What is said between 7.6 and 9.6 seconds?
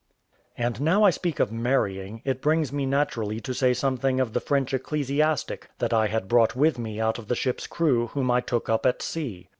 crew whom I took up at sea.